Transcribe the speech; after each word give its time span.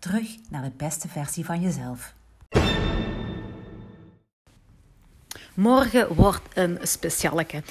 Terug 0.00 0.36
naar 0.50 0.62
de 0.62 0.72
beste 0.76 1.08
versie 1.08 1.44
van 1.44 1.60
jezelf. 1.60 2.14
Morgen 5.54 6.14
wordt 6.14 6.42
een 6.54 6.78
specialeke. 6.82 7.62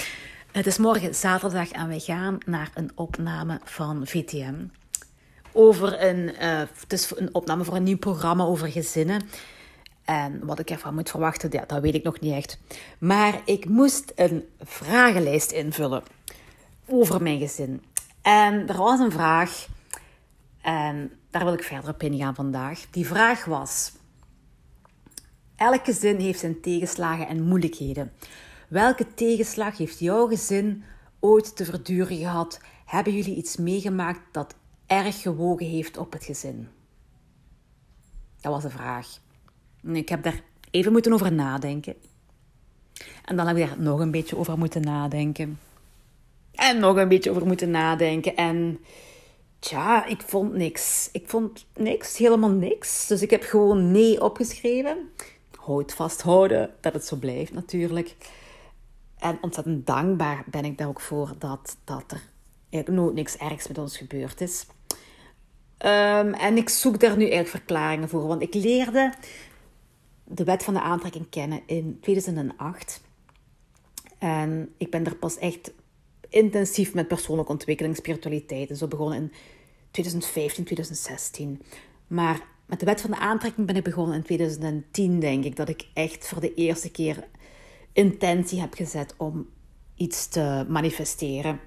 Het 0.51 0.67
is 0.67 0.77
morgen 0.77 1.15
zaterdag 1.15 1.71
en 1.71 1.87
wij 1.87 1.99
gaan 1.99 2.37
naar 2.45 2.71
een 2.73 2.91
opname 2.95 3.59
van 3.63 4.07
VTM. 4.07 4.55
Over 5.51 6.03
een, 6.03 6.17
uh, 6.17 6.59
het 6.79 6.93
is 6.93 7.11
een 7.15 7.33
opname 7.33 7.63
voor 7.63 7.75
een 7.75 7.83
nieuw 7.83 7.97
programma 7.97 8.43
over 8.43 8.67
gezinnen. 8.67 9.21
En 10.05 10.45
wat 10.45 10.59
ik 10.59 10.69
ervan 10.69 10.95
moet 10.95 11.09
verwachten, 11.09 11.49
ja, 11.51 11.63
dat 11.67 11.81
weet 11.81 11.95
ik 11.95 12.03
nog 12.03 12.19
niet 12.19 12.33
echt. 12.33 12.59
Maar 12.99 13.41
ik 13.45 13.65
moest 13.65 14.11
een 14.15 14.45
vragenlijst 14.59 15.51
invullen 15.51 16.03
over 16.85 17.21
mijn 17.21 17.39
gezin. 17.39 17.83
En 18.21 18.67
er 18.67 18.77
was 18.77 18.99
een 18.99 19.11
vraag, 19.11 19.67
en 20.61 21.18
daar 21.29 21.43
wil 21.43 21.53
ik 21.53 21.63
verder 21.63 21.89
op 21.89 22.03
ingaan 22.03 22.35
vandaag. 22.35 22.85
Die 22.91 23.05
vraag 23.05 23.45
was: 23.45 23.91
Elk 25.55 25.85
gezin 25.85 26.19
heeft 26.19 26.39
zijn 26.39 26.61
tegenslagen 26.61 27.27
en 27.27 27.43
moeilijkheden. 27.43 28.11
Welke 28.67 29.13
tegenslag 29.13 29.77
heeft 29.77 29.99
jouw 29.99 30.27
gezin 30.27 30.83
ooit 31.19 31.55
te 31.55 31.65
verduren 31.65 32.17
gehad? 32.17 32.59
Hebben 32.85 33.15
jullie 33.15 33.35
iets 33.35 33.57
meegemaakt 33.57 34.19
dat 34.31 34.55
erg 34.85 35.21
gewogen 35.21 35.65
heeft 35.65 35.97
op 35.97 36.13
het 36.13 36.23
gezin? 36.23 36.67
Dat 38.41 38.51
was 38.51 38.63
de 38.63 38.69
vraag. 38.69 39.07
Ik 39.83 40.09
heb 40.09 40.23
daar 40.23 40.41
even 40.71 40.91
moeten 40.91 41.13
over 41.13 41.33
nadenken. 41.33 41.95
En 43.25 43.35
dan 43.35 43.47
heb 43.47 43.57
ik 43.57 43.67
daar 43.67 43.79
nog 43.79 43.99
een 43.99 44.11
beetje 44.11 44.37
over 44.37 44.57
moeten 44.57 44.81
nadenken. 44.81 45.59
En 46.51 46.79
nog 46.79 46.95
een 46.95 47.07
beetje 47.07 47.29
over 47.29 47.45
moeten 47.45 47.69
nadenken. 47.71 48.35
En 48.35 48.79
tja, 49.59 50.05
ik 50.05 50.21
vond 50.21 50.53
niks. 50.53 51.09
Ik 51.11 51.29
vond 51.29 51.65
niks, 51.75 52.17
helemaal 52.17 52.49
niks. 52.49 53.07
Dus 53.07 53.21
ik 53.21 53.29
heb 53.29 53.43
gewoon 53.43 53.91
nee 53.91 54.23
opgeschreven. 54.23 55.09
Houd 55.55 55.93
vasthouden 55.93 56.73
dat 56.81 56.93
het 56.93 57.05
zo 57.05 57.15
blijft 57.15 57.53
natuurlijk. 57.53 58.15
En 59.17 59.37
ontzettend 59.41 59.87
dankbaar 59.87 60.43
ben 60.45 60.65
ik 60.65 60.77
daar 60.77 60.87
ook 60.87 61.01
voor 61.01 61.33
dat, 61.37 61.77
dat 61.83 62.15
er 62.69 62.91
nooit 62.91 63.13
niks 63.13 63.37
ergs 63.37 63.67
met 63.67 63.77
ons 63.77 63.97
gebeurd 63.97 64.41
is. 64.41 64.65
Ehm, 65.77 66.33
en 66.33 66.57
ik 66.57 66.69
zoek 66.69 66.99
daar 66.99 67.17
nu 67.17 67.23
eigenlijk 67.23 67.49
verklaringen 67.49 68.09
voor. 68.09 68.27
Want 68.27 68.41
ik 68.41 68.53
leerde 68.53 69.13
de 70.23 70.43
wet 70.43 70.63
van 70.63 70.73
de 70.73 70.81
aantrekking 70.81 71.29
kennen 71.29 71.61
in 71.65 71.97
2008. 72.01 73.01
En 74.17 74.73
ik 74.77 74.91
ben 74.91 75.05
er 75.05 75.15
pas 75.15 75.37
echt 75.37 75.71
intensief 76.29 76.93
met 76.93 77.07
persoonlijke 77.07 77.51
ontwikkeling, 77.51 77.95
spiritualiteit. 77.95 78.69
En 78.69 78.75
zo 78.75 78.87
begonnen 78.87 79.17
in 79.17 79.31
2015, 79.91 80.63
2016. 80.63 81.61
Maar 82.07 82.41
met 82.65 82.79
de 82.79 82.85
wet 82.85 83.01
van 83.01 83.11
de 83.11 83.17
aantrekking 83.17 83.67
ben 83.67 83.75
ik 83.75 83.83
begonnen 83.83 84.15
in 84.15 84.23
2010, 84.23 85.19
denk 85.19 85.43
ik. 85.43 85.55
Dat 85.55 85.69
ik 85.69 85.87
echt 85.93 86.27
voor 86.27 86.41
de 86.41 86.53
eerste 86.53 86.91
keer 86.91 87.27
intentie 87.93 88.59
heb 88.59 88.73
gezet 88.73 89.13
om 89.17 89.47
iets 89.95 90.27
te 90.27 90.65
manifesteren. 90.67 91.59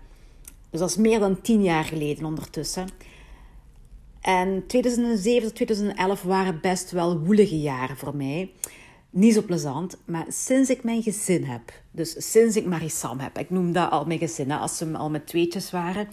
Dus 0.70 0.80
dat 0.80 0.90
is 0.90 0.96
meer 0.96 1.18
dan 1.18 1.40
tien 1.40 1.62
jaar 1.62 1.84
geleden 1.84 2.24
ondertussen. 2.24 2.88
En 4.20 4.64
2007 4.66 5.54
2011 5.54 6.22
waren 6.22 6.60
best 6.60 6.90
wel 6.90 7.18
woelige 7.18 7.60
jaren 7.60 7.96
voor 7.96 8.16
mij. 8.16 8.50
Niet 9.12 9.34
zo 9.34 9.42
plezant, 9.42 9.96
maar 10.04 10.26
sinds 10.28 10.70
ik 10.70 10.84
mijn 10.84 11.02
gezin 11.02 11.44
heb, 11.44 11.72
dus 11.90 12.30
sinds 12.30 12.56
ik 12.56 12.66
Marisam 12.66 13.18
heb, 13.18 13.38
ik 13.38 13.50
noem 13.50 13.72
dat 13.72 13.90
al 13.90 14.04
mijn 14.04 14.18
gezin, 14.18 14.50
als 14.50 14.76
ze 14.76 14.96
al 14.96 15.10
met 15.10 15.26
tweetjes 15.26 15.70
waren. 15.70 16.08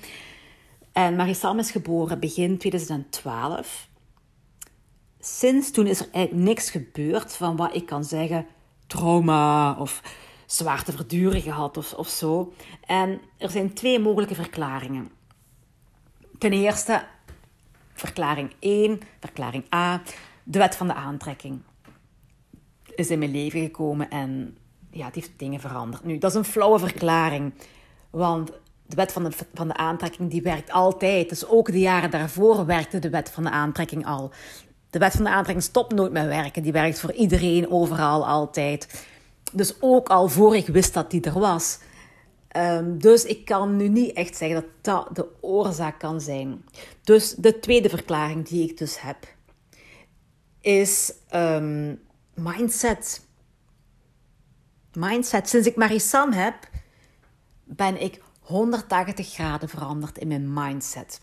En 0.92 1.16
Marisam 1.16 1.60
is 1.60 1.72
geboren 1.72 2.20
begin 2.20 2.58
2012. 2.58 3.88
Sinds 5.20 5.72
toen 5.72 5.88
is 5.88 6.00
er 6.00 6.08
eigenlijk 6.12 6.46
niks 6.46 6.72
gebeurd 6.72 7.36
van 7.36 7.56
wat 7.56 7.76
ik 7.76 7.86
kan 7.86 8.04
zeggen 8.04 8.48
trauma 8.88 9.76
of 9.78 10.02
zwaar 10.46 10.84
te 10.84 10.92
verduren 10.92 11.42
gehad 11.42 11.78
of, 11.78 11.94
of 11.94 12.08
zo. 12.08 12.54
En 12.86 13.22
er 13.38 13.50
zijn 13.50 13.74
twee 13.74 14.00
mogelijke 14.00 14.36
verklaringen. 14.36 15.12
Ten 16.38 16.54
eerste, 16.54 17.06
verklaring 17.94 18.54
1, 18.60 19.00
verklaring 19.20 19.74
A, 19.74 20.02
de 20.44 20.58
wet 20.58 20.76
van 20.76 20.88
de 20.88 20.94
aantrekking 20.94 21.62
is 23.00 23.10
in 23.10 23.20
mijn 23.20 23.32
leven 23.32 23.62
gekomen 23.62 24.10
en 24.10 24.58
ja, 24.92 25.06
het 25.06 25.16
heeft 25.16 25.32
dingen 25.38 25.60
veranderd. 25.60 26.04
Nu, 26.04 26.18
dat 26.18 26.32
is 26.32 26.38
een 26.38 26.44
flauwe 26.44 26.80
verklaring, 26.80 27.54
want 28.10 28.52
de 28.86 28.96
wet 28.96 29.12
van 29.12 29.24
de, 29.24 29.32
van 29.54 29.68
de 29.68 29.78
aantrekking 29.78 30.30
die 30.30 30.42
werkt 30.42 30.72
altijd. 30.72 31.30
Dus 31.30 31.48
ook 31.48 31.72
de 31.72 31.80
jaren 31.80 32.12
daarvoor 32.12 32.66
werkte 32.66 33.00
de 33.00 33.10
wet 33.10 33.30
van 33.30 33.44
de 33.44 33.50
aantrekking 33.50 34.06
al. 34.06 34.32
De 34.90 35.00
wet 35.00 35.12
van 35.12 35.24
de 35.24 35.30
aantrekking 35.30 35.64
stopt 35.64 35.94
nooit 35.94 36.12
met 36.12 36.26
werken. 36.26 36.64
Die 36.64 36.72
werkt 36.72 37.00
voor 37.00 37.14
iedereen, 37.14 37.72
overal, 37.72 38.28
altijd. 38.28 39.06
Dus 39.52 39.76
ook 39.80 40.10
al 40.10 40.28
voor 40.28 40.56
ik 40.56 40.68
wist 40.68 40.94
dat 40.94 41.12
die 41.12 41.22
er 41.22 41.40
was. 41.40 41.80
Ehm, 42.48 42.98
dus 42.98 43.24
ik 43.24 43.46
kan 43.46 43.76
nu 43.76 43.88
niet 43.88 44.14
echt 44.14 44.38
zeggen 44.38 44.62
dat 44.62 44.70
dat 44.81 45.16
de 45.16 45.28
oorzaak 45.42 46.00
kan 46.00 46.22
zijn. 46.22 46.64
Dus 47.04 47.36
de 47.36 47.60
tweede 47.60 47.90
verklaring 47.90 48.48
die 48.48 48.70
ik 48.70 48.78
dus 48.78 49.02
heb, 49.02 49.18
is 50.62 51.14
ehm, 51.28 51.96
mindset. 52.41 53.27
Mindset. 54.94 55.50
Sinds 55.50 55.67
ik 55.67 55.75
Marisam 55.75 56.31
heb, 56.31 56.55
ben 57.63 58.01
ik 58.01 58.22
180 58.39 59.33
graden 59.33 59.69
veranderd 59.69 60.17
in 60.17 60.27
mijn 60.27 60.53
mindset. 60.53 61.22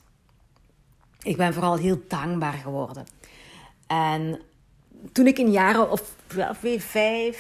Ik 1.22 1.36
ben 1.36 1.54
vooral 1.54 1.76
heel 1.76 2.02
dankbaar 2.08 2.52
geworden. 2.52 3.06
En 3.86 4.40
toen 5.12 5.26
ik 5.26 5.38
een 5.38 5.50
jaar 5.50 5.90
of 5.90 6.14
vijf, 6.78 7.36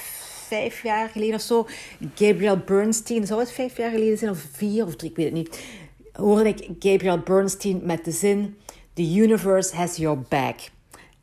vijf 0.46 0.82
jaar 0.82 1.08
geleden 1.08 1.34
of 1.34 1.40
zo, 1.40 1.66
Gabriel 2.14 2.56
Bernstein, 2.56 3.26
zou 3.26 3.40
het 3.40 3.52
vijf 3.52 3.76
jaar 3.76 3.90
geleden 3.90 4.18
zijn 4.18 4.30
of 4.30 4.46
vier 4.52 4.86
of 4.86 4.96
drie, 4.96 5.10
ik 5.10 5.16
weet 5.16 5.24
het 5.24 5.34
niet, 5.34 5.64
hoorde 6.12 6.48
ik 6.48 6.66
Gabriel 6.78 7.18
Bernstein 7.18 7.80
met 7.82 8.04
de 8.04 8.10
zin: 8.10 8.58
The 8.92 9.14
universe 9.14 9.76
has 9.76 9.96
your 9.96 10.20
back. 10.20 10.60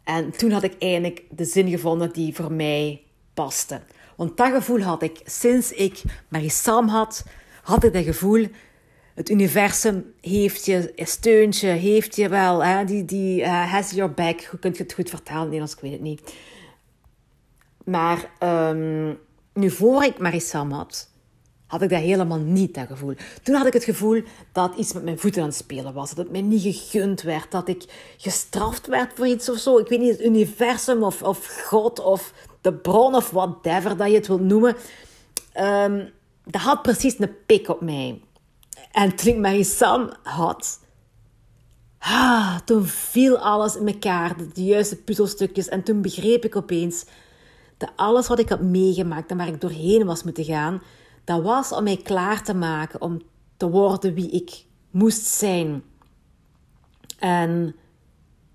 En 0.03 0.31
toen 0.31 0.51
had 0.51 0.63
ik 0.63 0.75
eindelijk 0.79 1.23
de 1.29 1.45
zin 1.45 1.69
gevonden 1.69 2.13
die 2.13 2.35
voor 2.35 2.51
mij 2.51 3.01
paste. 3.33 3.81
Want 4.15 4.37
dat 4.37 4.51
gevoel 4.51 4.81
had 4.81 5.01
ik 5.01 5.21
sinds 5.25 5.71
ik 5.71 6.01
Marisam 6.27 6.87
had, 6.87 7.25
had 7.63 7.83
ik 7.83 7.93
dat 7.93 8.03
gevoel 8.03 8.47
het 9.13 9.29
universum 9.29 10.13
heeft 10.21 10.65
je, 10.65 10.91
steunt 10.95 11.59
je, 11.59 11.67
heeft 11.67 12.15
je 12.15 12.29
wel, 12.29 12.63
hè, 12.63 12.85
die, 12.85 13.05
die 13.05 13.41
uh, 13.41 13.71
has 13.71 13.91
your 13.91 14.13
back. 14.13 14.43
Hoe 14.43 14.59
kunt 14.59 14.77
je 14.77 14.83
het 14.83 14.93
goed 14.93 15.09
vertalen 15.09 15.43
in 15.43 15.49
Nederlands? 15.49 15.73
Ik 15.73 15.81
weet 15.81 15.91
het 15.91 16.01
niet. 16.01 16.33
Maar 17.85 18.31
um, 18.69 19.19
nu 19.53 19.69
voor 19.69 20.03
ik 20.03 20.19
Marissam 20.19 20.71
had, 20.71 21.12
had 21.73 21.81
ik 21.81 21.89
dat 21.89 21.99
helemaal 21.99 22.39
niet, 22.39 22.73
dat 22.73 22.87
gevoel. 22.87 23.13
Toen 23.43 23.55
had 23.55 23.65
ik 23.65 23.73
het 23.73 23.83
gevoel 23.83 24.21
dat 24.51 24.75
iets 24.75 24.93
met 24.93 25.03
mijn 25.03 25.19
voeten 25.19 25.41
aan 25.41 25.47
het 25.47 25.57
spelen 25.57 25.93
was. 25.93 26.09
Dat 26.09 26.17
het 26.17 26.31
mij 26.31 26.41
niet 26.41 26.61
gegund 26.61 27.21
werd. 27.21 27.51
Dat 27.51 27.67
ik 27.67 28.13
gestraft 28.17 28.87
werd 28.87 29.11
voor 29.15 29.27
iets 29.27 29.49
of 29.49 29.57
zo. 29.57 29.77
Ik 29.77 29.87
weet 29.87 29.99
niet, 29.99 30.11
het 30.11 30.25
universum 30.25 31.03
of, 31.03 31.21
of 31.23 31.63
God 31.67 31.99
of 31.99 32.33
de 32.61 32.73
bron 32.73 33.15
of 33.15 33.29
whatever 33.29 33.97
dat 33.97 34.07
je 34.07 34.15
het 34.15 34.27
wilt 34.27 34.41
noemen. 34.41 34.75
Um, 35.59 36.11
dat 36.45 36.61
had 36.61 36.81
precies 36.81 37.19
een 37.19 37.35
pik 37.45 37.69
op 37.69 37.81
mij. 37.81 38.21
En 38.91 39.15
toen 39.15 39.33
ik 39.33 39.37
mijn 39.37 39.65
Sam 39.65 40.13
had, 40.23 40.79
ah, 41.99 42.57
toen 42.65 42.85
viel 42.85 43.37
alles 43.37 43.75
in 43.75 43.87
elkaar, 43.87 44.35
de 44.53 44.63
juiste 44.63 44.95
puzzelstukjes. 44.95 45.67
En 45.67 45.83
toen 45.83 46.01
begreep 46.01 46.45
ik 46.45 46.55
opeens 46.55 47.05
dat 47.77 47.91
alles 47.95 48.27
wat 48.27 48.39
ik 48.39 48.49
had 48.49 48.61
meegemaakt 48.61 49.31
en 49.31 49.37
waar 49.37 49.47
ik 49.47 49.61
doorheen 49.61 50.05
was 50.05 50.23
moeten 50.23 50.43
gaan, 50.43 50.81
dat 51.23 51.41
was 51.41 51.71
om 51.71 51.83
mij 51.83 51.97
klaar 51.97 52.43
te 52.43 52.53
maken 52.53 53.01
om 53.01 53.21
te 53.57 53.69
worden 53.69 54.13
wie 54.13 54.29
ik 54.29 54.65
moest 54.91 55.25
zijn. 55.25 55.83
En 57.19 57.75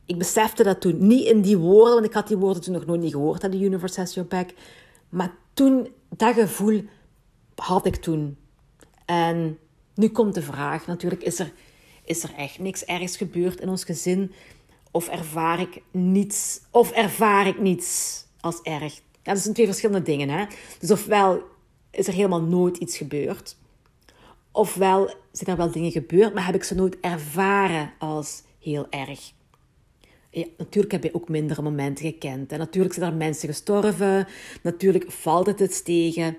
ik 0.06 0.18
besefte 0.18 0.62
dat 0.62 0.80
toen 0.80 1.06
niet 1.06 1.26
in 1.26 1.40
die 1.40 1.58
woorden, 1.58 1.94
want 1.94 2.06
ik 2.06 2.12
had 2.12 2.28
die 2.28 2.36
woorden 2.36 2.62
toen 2.62 2.72
nog 2.72 2.86
nooit 2.86 3.00
niet 3.00 3.12
gehoord, 3.12 3.40
de 3.40 3.60
universe 3.60 4.00
has 4.00 4.14
your. 4.14 4.46
Maar 5.08 5.34
toen, 5.52 5.88
dat 6.08 6.34
gevoel 6.34 6.82
had 7.54 7.86
ik 7.86 7.96
toen. 7.96 8.36
En 9.04 9.58
nu 9.94 10.08
komt 10.08 10.34
de 10.34 10.42
vraag 10.42 10.86
natuurlijk, 10.86 11.22
is 11.22 11.38
er, 11.38 11.52
is 12.04 12.22
er 12.22 12.34
echt 12.34 12.58
niks 12.58 12.84
ergs 12.84 13.16
gebeurd 13.16 13.60
in 13.60 13.68
ons 13.68 13.84
gezin? 13.84 14.32
of 14.90 15.08
ervaar 15.08 15.60
ik 15.60 15.82
niets, 15.90 16.60
of 16.70 16.90
ervaar 16.90 17.46
ik 17.46 17.60
niets 17.60 18.24
als 18.40 18.60
erg. 18.62 19.00
Dat 19.22 19.38
zijn 19.38 19.54
twee 19.54 19.66
verschillende 19.66 20.02
dingen. 20.02 20.28
Hè? 20.28 20.44
Dus 20.78 20.90
ofwel 20.90 21.42
is 21.90 22.06
er 22.06 22.12
helemaal 22.12 22.42
nooit 22.42 22.76
iets 22.76 22.96
gebeurd, 22.96 23.56
ofwel 24.52 25.06
zijn 25.32 25.50
er 25.50 25.56
wel 25.56 25.70
dingen 25.70 25.90
gebeurd, 25.90 26.34
maar 26.34 26.46
heb 26.46 26.54
ik 26.54 26.64
ze 26.64 26.74
nooit 26.74 27.00
ervaren 27.00 27.92
als 27.98 28.42
heel 28.60 28.86
erg. 28.90 29.32
Ja, 30.30 30.44
natuurlijk 30.56 30.92
heb 30.92 31.02
je 31.02 31.14
ook 31.14 31.28
mindere 31.28 31.62
momenten 31.62 32.04
gekend. 32.04 32.52
En 32.52 32.58
natuurlijk 32.58 32.94
zijn 32.94 33.10
er 33.10 33.16
mensen 33.16 33.48
gestorven. 33.48 34.26
Natuurlijk 34.62 35.10
valt 35.10 35.46
het 35.46 35.58
het 35.58 35.84
tegen. 35.84 36.36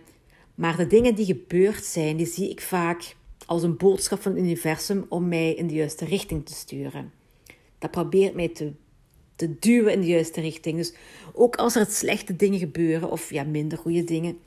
Maar 0.56 0.78
de 0.78 0.88
dingen 0.88 1.16
die 1.16 1.25
gebeurd 1.25 1.84
zijn, 1.84 2.18
die 2.18 2.25
zie 2.25 2.50
ik 2.50 2.62
vaak 2.62 3.16
als 3.46 3.63
een 3.63 3.78
boodschap 3.78 4.22
van 4.22 4.31
het 4.31 4.42
universum 4.42 5.06
om 5.10 5.28
mij 5.28 5.54
in 5.54 5.68
de 5.68 5.74
juiste 5.74 6.06
richting 6.06 6.46
te 6.46 6.54
sturen. 6.54 7.12
Dat 7.80 7.92
probeert 7.92 8.34
mij 8.34 8.48
te, 8.48 8.72
te 9.36 9.60
duwen 9.60 9.94
in 9.94 10.01
de 10.01 10.07
juiste 10.07 10.42
richting. 10.42 10.78
Dus 10.78 10.94
ook 11.34 11.56
als 11.56 11.75
er 11.75 11.86
slechte 11.86 12.36
dingen 12.36 12.60
gebeuren, 12.60 13.12
of 13.12 13.31
ja, 13.31 13.44
minder 13.44 13.78
goede 13.78 14.04
dingen, 14.04 14.38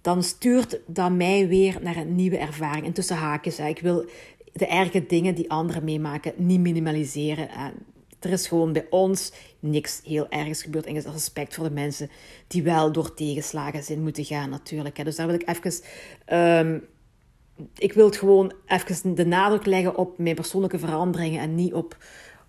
dan 0.00 0.22
stuurt 0.22 0.80
dat 0.86 1.12
mij 1.12 1.48
weer 1.48 1.78
naar 1.82 1.96
een 1.96 2.14
nieuwe 2.14 2.38
ervaring. 2.38 2.86
En 2.86 2.92
tussen 2.92 3.16
haakjes, 3.16 3.58
ik 3.58 3.80
wil 3.80 4.04
de 4.52 4.66
erge 4.66 5.06
dingen 5.06 5.34
die 5.34 5.50
anderen 5.50 5.84
meemaken 5.84 6.32
niet 6.36 6.60
minimaliseren. 6.60 7.48
Er 8.20 8.30
is 8.30 8.48
gewoon 8.48 8.72
bij 8.72 8.86
ons 8.90 9.32
niks 9.58 10.00
heel 10.04 10.28
ergs 10.28 10.62
gebeurd. 10.62 10.86
En 10.86 11.00
respect 11.00 11.54
voor 11.54 11.64
de 11.64 11.74
mensen 11.74 12.10
die 12.46 12.62
wel 12.62 12.92
door 12.92 13.14
tegenslagen 13.14 13.82
zijn 13.82 14.02
moeten 14.02 14.24
gaan, 14.24 14.50
natuurlijk. 14.50 15.04
Dus 15.04 15.16
daar 15.16 15.26
wil 15.26 15.34
ik 15.40 15.48
even. 15.48 15.82
Um, 16.38 16.86
ik 17.78 17.92
wil 17.92 18.06
het 18.06 18.16
gewoon 18.16 18.52
even 18.66 19.14
de 19.14 19.26
nadruk 19.26 19.66
leggen 19.66 19.96
op 19.96 20.18
mijn 20.18 20.34
persoonlijke 20.34 20.78
veranderingen 20.78 21.40
en 21.40 21.54
niet 21.54 21.74
op, 21.74 21.96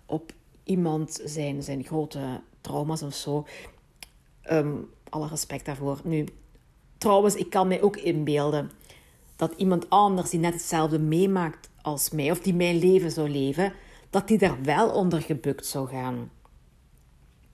op 0.06 0.32
iemand 0.64 1.20
zijn, 1.24 1.62
zijn 1.62 1.84
grote 1.84 2.40
trauma's 2.60 3.02
of 3.02 3.14
zo. 3.14 3.46
Um, 4.50 4.90
alle 5.08 5.28
respect 5.28 5.64
daarvoor. 5.64 6.00
Nu, 6.04 6.24
trouwens, 7.02 7.34
ik 7.34 7.50
kan 7.50 7.68
mij 7.68 7.82
ook 7.82 7.96
inbeelden 7.96 8.70
dat 9.36 9.54
iemand 9.56 9.90
anders 9.90 10.30
die 10.30 10.40
net 10.40 10.52
hetzelfde 10.52 10.98
meemaakt 10.98 11.70
als 11.82 12.10
mij, 12.10 12.30
of 12.30 12.40
die 12.40 12.54
mijn 12.54 12.78
leven 12.78 13.10
zou 13.10 13.28
leven, 13.28 13.72
dat 14.10 14.28
die 14.28 14.38
daar 14.38 14.62
wel 14.62 14.90
onder 14.90 15.22
gebukt 15.22 15.66
zou 15.66 15.88
gaan. 15.88 16.30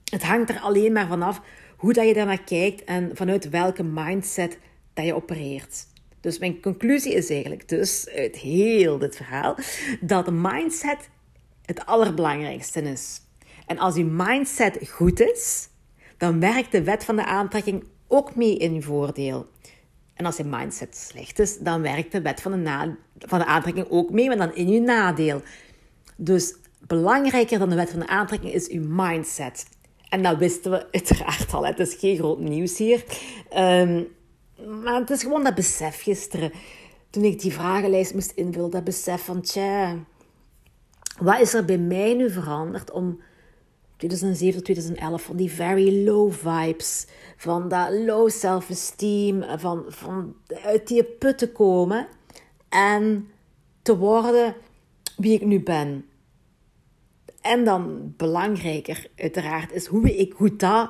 Het 0.03 0.23
hangt 0.23 0.49
er 0.49 0.59
alleen 0.59 0.93
maar 0.93 1.07
vanaf 1.07 1.41
hoe 1.77 1.93
dat 1.93 2.07
je 2.07 2.13
daarnaar 2.13 2.43
kijkt 2.43 2.83
en 2.83 3.11
vanuit 3.13 3.49
welke 3.49 3.83
mindset 3.83 4.57
dat 4.93 5.05
je 5.05 5.15
opereert. 5.15 5.85
Dus 6.21 6.39
mijn 6.39 6.61
conclusie 6.61 7.13
is 7.13 7.29
eigenlijk 7.29 7.69
dus 7.69 8.09
uit 8.15 8.35
heel 8.35 8.97
dit 8.97 9.15
verhaal 9.15 9.55
dat 10.01 10.25
de 10.25 10.31
mindset 10.31 11.09
het 11.65 11.85
allerbelangrijkste 11.85 12.81
is. 12.81 13.21
En 13.65 13.77
als 13.77 13.95
je 13.95 14.03
mindset 14.03 14.89
goed 14.89 15.19
is, 15.19 15.69
dan 16.17 16.39
werkt 16.39 16.71
de 16.71 16.83
wet 16.83 17.03
van 17.05 17.15
de 17.15 17.25
aantrekking 17.25 17.83
ook 18.09 18.35
mee 18.35 18.57
in 18.57 18.73
je 18.73 18.81
voordeel. 18.81 19.47
En 20.13 20.25
als 20.25 20.37
je 20.37 20.43
mindset 20.43 20.95
slecht 20.95 21.39
is, 21.39 21.57
dan 21.57 21.81
werkt 21.81 22.11
de 22.11 22.21
wet 22.21 22.41
van 22.41 22.51
de, 22.51 22.95
van 23.19 23.39
de 23.39 23.45
aantrekking 23.45 23.89
ook 23.89 24.09
mee, 24.09 24.27
maar 24.27 24.37
dan 24.37 24.55
in 24.55 24.69
je 24.69 24.79
nadeel. 24.79 25.41
Dus 26.15 26.55
belangrijker 26.79 27.59
dan 27.59 27.69
de 27.69 27.75
wet 27.75 27.89
van 27.89 27.99
de 27.99 28.07
aantrekking 28.07 28.53
is 28.53 28.69
uw 28.69 28.83
mindset. 28.87 29.65
En 30.09 30.23
dat 30.23 30.37
wisten 30.37 30.71
we 30.71 30.87
uiteraard 30.91 31.53
al. 31.53 31.65
Het 31.65 31.79
is 31.79 31.93
geen 31.93 32.17
groot 32.17 32.39
nieuws 32.39 32.77
hier. 32.77 33.03
Um, 33.57 34.07
maar 34.83 34.99
het 34.99 35.09
is 35.09 35.21
gewoon 35.21 35.43
dat 35.43 35.55
besef 35.55 36.01
gisteren. 36.01 36.51
Toen 37.09 37.23
ik 37.23 37.41
die 37.41 37.53
vragenlijst 37.53 38.13
moest 38.13 38.31
invullen, 38.31 38.69
dat 38.69 38.83
besef 38.83 39.23
van 39.25 39.41
tja, 39.41 39.97
wat 41.19 41.39
is 41.39 41.53
er 41.53 41.65
bij 41.65 41.77
mij 41.77 42.13
nu 42.13 42.31
veranderd 42.31 42.91
om 42.91 43.21
2007 43.99 44.63
2011 44.63 45.21
van 45.21 45.35
die 45.35 45.51
very 45.51 46.05
low 46.05 46.31
vibes, 46.31 47.07
van 47.37 47.69
dat 47.69 47.91
low 47.91 48.29
self-esteem, 48.29 49.43
van, 49.57 49.83
van 49.87 50.35
uit 50.63 50.87
die 50.87 51.03
put 51.03 51.37
te 51.37 51.51
komen 51.51 52.07
en 52.69 53.27
te 53.81 53.97
worden 53.97 54.55
wie 55.17 55.33
ik 55.33 55.45
nu 55.45 55.63
ben. 55.63 56.05
En 57.41 57.63
dan 57.63 58.13
belangrijker, 58.17 59.07
uiteraard, 59.15 59.71
is 59.71 59.85
hoe 59.85 60.17
ik 60.17 60.33
hoe 60.33 60.55
dat 60.55 60.89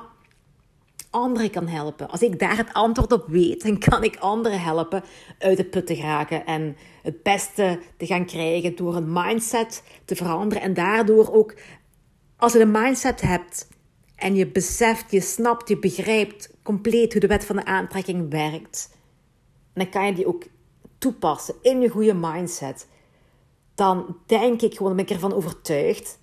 anderen 1.10 1.50
kan 1.50 1.68
helpen. 1.68 2.08
Als 2.08 2.22
ik 2.22 2.38
daar 2.38 2.56
het 2.56 2.72
antwoord 2.72 3.12
op 3.12 3.24
weet, 3.26 3.62
dan 3.62 3.78
kan 3.78 4.04
ik 4.04 4.16
anderen 4.16 4.60
helpen 4.60 5.02
uit 5.38 5.56
de 5.56 5.64
put 5.64 5.86
te 5.86 5.96
geraken 5.96 6.46
en 6.46 6.76
het 7.02 7.22
beste 7.22 7.78
te 7.96 8.06
gaan 8.06 8.26
krijgen 8.26 8.76
door 8.76 8.96
een 8.96 9.12
mindset 9.12 9.82
te 10.04 10.16
veranderen. 10.16 10.62
En 10.62 10.74
daardoor 10.74 11.32
ook, 11.32 11.54
als 12.40 12.52
je 12.52 12.60
een 12.60 12.70
mindset 12.70 13.20
hebt 13.20 13.68
en 14.16 14.34
je 14.34 14.46
beseft, 14.46 15.10
je 15.10 15.20
snapt, 15.20 15.68
je 15.68 15.78
begrijpt 15.78 16.54
compleet 16.62 17.12
hoe 17.12 17.20
de 17.20 17.26
wet 17.26 17.44
van 17.44 17.56
de 17.56 17.64
aantrekking 17.64 18.30
werkt, 18.30 18.96
dan 19.74 19.88
kan 19.88 20.06
je 20.06 20.12
die 20.12 20.26
ook 20.26 20.44
toepassen 20.98 21.54
in 21.62 21.80
je 21.80 21.88
goede 21.88 22.14
mindset. 22.14 22.86
Dan 23.74 24.16
denk 24.26 24.62
ik 24.62 24.74
gewoon, 24.74 24.96
ben 24.96 25.04
ik 25.04 25.10
ervan 25.10 25.32
overtuigd, 25.32 26.18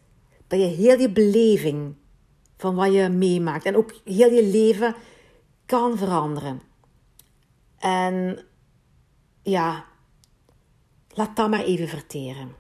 dat 0.48 0.60
je 0.60 0.66
heel 0.66 1.00
je 1.00 1.12
beleving 1.12 1.96
van 2.58 2.76
wat 2.76 2.94
je 2.94 3.10
meemaakt. 3.10 3.66
En 3.66 3.76
ook 3.76 3.94
heel 4.04 4.32
je 4.32 4.44
leven 4.44 4.96
kan 5.66 5.98
veranderen. 5.98 6.62
En 7.78 8.46
ja, 9.42 9.86
laat 11.10 11.36
dat 11.36 11.50
maar 11.50 11.64
even 11.64 11.88
verteren. 11.88 12.56